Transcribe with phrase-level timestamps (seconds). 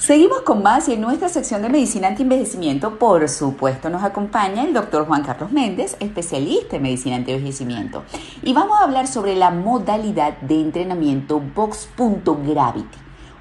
[0.00, 4.72] Seguimos con más y en nuestra sección de medicina anti-envejecimiento, por supuesto, nos acompaña el
[4.72, 8.04] doctor Juan Carlos Méndez, especialista en medicina anti-envejecimiento.
[8.42, 12.96] Y vamos a hablar sobre la modalidad de entrenamiento Box.Gravity,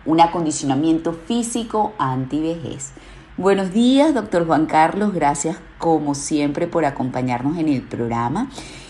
[0.05, 2.91] un acondicionamiento físico anti-vejez.
[3.37, 8.49] Buenos días, doctor Juan Carlos, gracias como siempre por acompañarnos en el programa.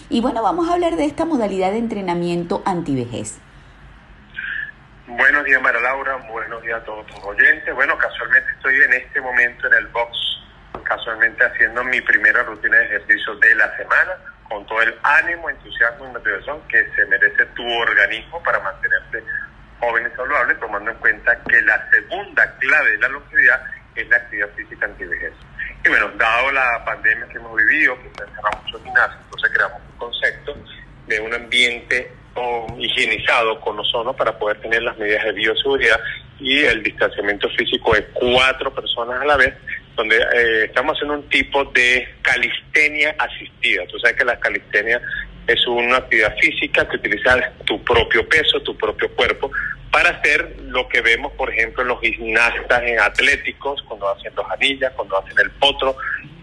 [0.09, 3.37] Y bueno, vamos a hablar de esta modalidad de entrenamiento anti-vejez.
[5.17, 6.17] Buenos días, Mara Laura.
[6.29, 7.73] Buenos días a todos tus oyentes.
[7.73, 10.15] Bueno, casualmente estoy en este momento en el box,
[10.83, 14.11] casualmente haciendo mi primera rutina de ejercicio de la semana,
[14.47, 19.23] con todo el ánimo, entusiasmo y motivación que se merece tu organismo para mantenerte
[19.79, 23.63] joven y saludable, tomando en cuenta que la segunda clave de la longevidad
[23.95, 25.33] es la actividad física antivejez.
[25.85, 29.81] Y bueno, dado la pandemia que hemos vivido, que se encerrado mucho gimnasios, entonces creamos
[29.91, 30.55] un concepto
[31.07, 32.18] de un ambiente
[32.77, 35.99] higienizado con ozono para poder tener las medidas de bioseguridad
[36.39, 39.53] y el distanciamiento físico de cuatro personas a la vez,
[39.95, 43.85] donde eh, estamos haciendo un tipo de calistenia asistida.
[43.87, 45.01] Tú sabes que la calistenia
[45.47, 49.51] es una actividad física que utiliza tu propio peso, tu propio cuerpo,
[49.91, 54.45] para hacer lo que vemos, por ejemplo, en los gimnastas en atléticos, cuando hacen los
[54.51, 55.95] anillas, cuando hacen el potro,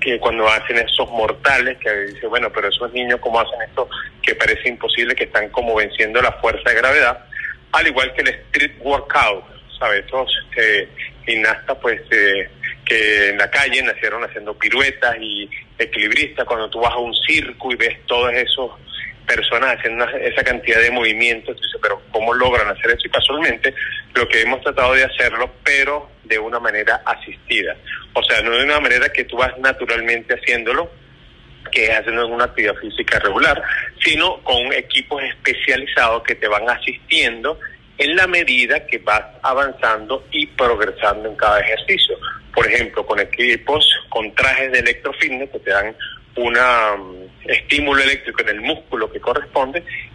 [0.07, 3.89] que cuando hacen esos mortales, que dice, bueno, pero esos niños, ¿cómo hacen esto?
[4.23, 7.27] Que parece imposible, que están como venciendo la fuerza de gravedad,
[7.73, 9.45] al igual que el street workout,
[9.77, 10.05] ¿sabes?
[10.05, 10.89] Estos eh,
[11.83, 12.49] pues, eh,
[12.85, 17.73] que en la calle nacieron haciendo piruetas y equilibristas, cuando tú vas a un circo
[17.73, 18.71] y ves todos esos
[19.27, 23.07] personas haciendo esa cantidad de movimientos, pero ¿cómo logran hacer eso?
[23.07, 23.75] Y casualmente
[24.15, 27.77] lo que hemos tratado de hacerlo, pero de una manera asistida.
[28.15, 30.91] O sea, no de una manera que tú vas naturalmente haciéndolo,
[31.71, 33.63] que es haciendo una actividad física regular,
[34.03, 37.59] sino con equipos especializados que te van asistiendo
[37.99, 42.17] en la medida que vas avanzando y progresando en cada ejercicio.
[42.55, 45.95] Por ejemplo, con equipos, con trajes de electrofitness que te dan
[46.37, 46.95] una
[47.45, 49.11] estímulo eléctrico en el músculo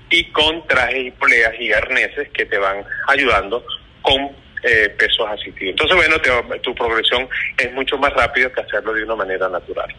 [0.09, 3.63] y con trajes y poleas y arneses que te van ayudando
[4.01, 4.29] con
[4.63, 5.71] eh, pesos asistidos.
[5.71, 6.15] Entonces, bueno,
[6.61, 9.95] tu progresión es mucho más rápida que hacerlo de una manera natural.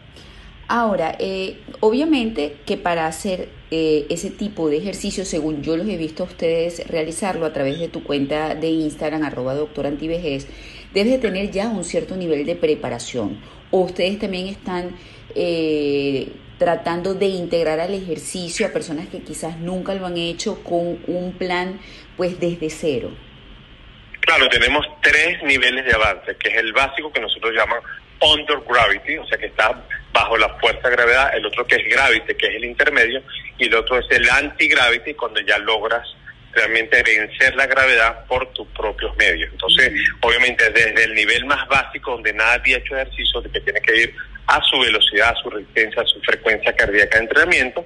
[0.67, 5.97] Ahora, eh, obviamente que para hacer eh, ese tipo de ejercicio, según yo los he
[5.97, 10.47] visto a ustedes realizarlo a través de tu cuenta de Instagram, arroba doctor debes
[10.93, 13.41] de tener ya un cierto nivel de preparación.
[13.71, 14.95] O ustedes también están
[15.35, 20.99] eh, tratando de integrar al ejercicio a personas que quizás nunca lo han hecho con
[21.07, 21.79] un plan
[22.17, 23.11] pues desde cero?
[24.21, 27.83] Claro, tenemos tres niveles de avance, que es el básico que nosotros llamamos
[28.21, 29.83] under gravity, o sea que está
[30.13, 33.21] bajo la fuerza de gravedad, el otro que es gravity, que es el intermedio,
[33.57, 36.07] y el otro es el anti-gravity, cuando ya logras
[36.53, 39.51] realmente vencer la gravedad por tus propios medios.
[39.51, 39.91] Entonces,
[40.21, 43.95] obviamente, desde el nivel más básico, donde nadie ha hecho ejercicio, de que tiene que
[44.03, 44.15] ir
[44.47, 47.85] a su velocidad, a su resistencia, a su frecuencia cardíaca de entrenamiento,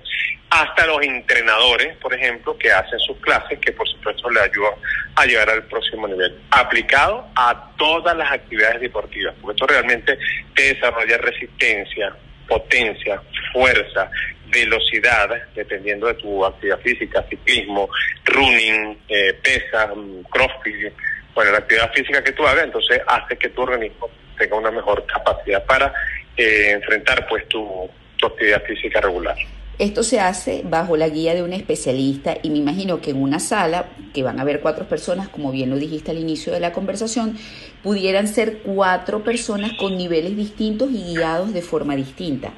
[0.50, 4.73] hasta los entrenadores, por ejemplo, que hacen sus clases, que por supuesto le ayudan
[5.16, 10.17] a llegar al próximo nivel, aplicado a todas las actividades deportivas, porque esto realmente
[10.56, 12.16] te desarrolla resistencia,
[12.47, 14.09] potencia, fuerza,
[14.50, 17.90] velocidad, dependiendo de tu actividad física, ciclismo,
[18.25, 20.94] running, eh, pesa, mm, crossfit,
[21.34, 25.06] bueno, la actividad física que tú hagas, entonces hace que tu organismo tenga una mejor
[25.06, 25.94] capacidad para
[26.38, 27.90] eh, enfrentar pues tu,
[28.24, 29.38] actividad física regular.
[29.80, 33.40] Esto se hace bajo la guía de un especialista y me imagino que en una
[33.40, 36.74] sala, que van a haber cuatro personas, como bien lo dijiste al inicio de la
[36.74, 37.38] conversación,
[37.84, 42.52] pudieran ser cuatro personas con niveles distintos y guiados de forma distinta.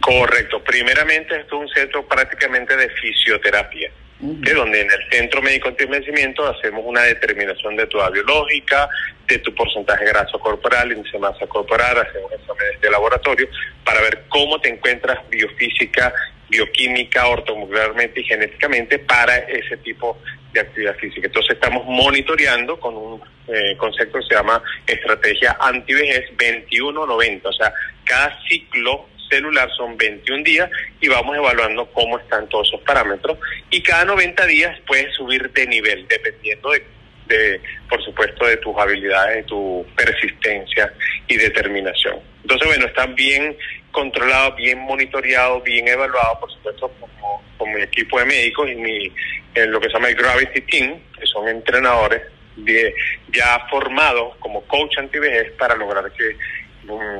[0.00, 0.62] Correcto.
[0.62, 6.46] Primeramente, esto es un centro prácticamente de fisioterapia que donde en el Centro Médico Anti-Envejecimiento
[6.46, 8.88] hacemos una determinación de tu edad biológica,
[9.28, 13.48] de tu porcentaje de grasa corporal, índice de masa corporal, hacemos exámenes de laboratorio
[13.84, 16.14] para ver cómo te encuentras biofísica,
[16.48, 20.18] bioquímica, ortomolecularmente y genéticamente para ese tipo
[20.52, 21.26] de actividad física.
[21.26, 27.72] Entonces estamos monitoreando con un eh, concepto que se llama estrategia antivejez 21-90, o sea,
[28.04, 30.70] cada ciclo celular son 21 días
[31.00, 33.38] y vamos evaluando cómo están todos esos parámetros
[33.70, 36.70] y cada 90 días puedes subir de nivel dependiendo
[37.26, 40.92] de, por supuesto, de tus habilidades, de tu persistencia
[41.26, 42.20] y determinación.
[42.42, 43.56] Entonces, bueno, están bien
[43.90, 49.12] controlados, bien monitoreados, bien evaluados, por supuesto, como, como mi equipo de médicos y mi,
[49.54, 52.22] en lo que se llama el Gravity Team, que son entrenadores
[52.56, 52.94] de,
[53.32, 56.36] ya formados como coach antivejez para lograr que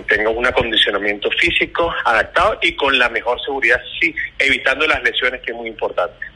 [0.09, 5.53] tenga un acondicionamiento físico adaptado y con la mejor seguridad, sí, evitando las lesiones, que
[5.53, 6.27] es muy importante.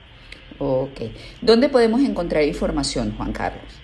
[0.59, 1.01] Ok.
[1.41, 3.81] ¿Dónde podemos encontrar información, Juan Carlos?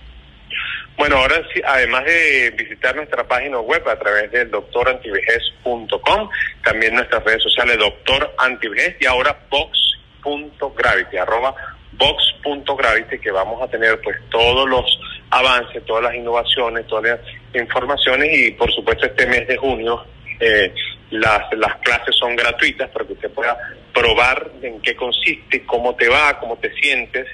[0.96, 6.31] Bueno, ahora sí, además de visitar nuestra página web a través de doctorantivejez.com,
[6.64, 11.54] también nuestras redes sociales Doctor Antivejez y ahora box.gravity, arroba
[11.92, 14.84] box.gravity, que vamos a tener pues todos los
[15.31, 17.20] avances, todas las innovaciones, todas las
[17.54, 20.04] informaciones y por supuesto este mes de junio
[20.40, 20.72] eh,
[21.10, 23.56] las, las clases son gratuitas para que usted pueda
[23.94, 27.26] probar en qué consiste, cómo te va, cómo te sientes.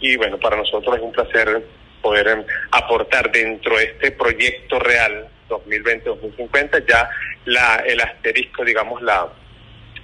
[0.00, 1.62] Y bueno, para nosotros es un placer
[2.00, 7.08] poder em, aportar dentro de este proyecto real 2020-2050 ya
[7.44, 9.28] la, el asterisco, digamos, la,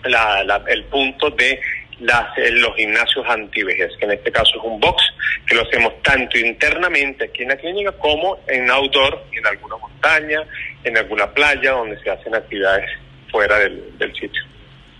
[0.04, 1.60] la, el punto de
[2.02, 5.02] las, los gimnasios antivejez, que en este caso es un box,
[5.46, 10.42] que lo hacemos tanto internamente aquí en la clínica como en outdoor, en alguna montaña,
[10.84, 12.90] en alguna playa donde se hacen actividades
[13.30, 14.42] fuera del, del sitio.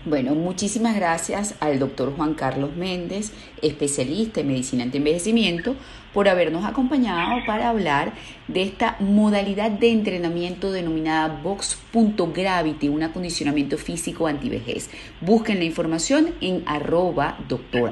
[0.05, 5.77] Bueno, muchísimas gracias al doctor Juan Carlos Méndez, especialista en medicina anti-envejecimiento,
[6.13, 8.13] por habernos acompañado para hablar
[8.49, 14.89] de esta modalidad de entrenamiento denominada Box.gravity, un acondicionamiento físico antivejez.
[15.21, 17.91] Busquen la información en arroba doctor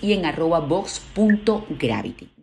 [0.00, 2.37] y en arroba box.gravity.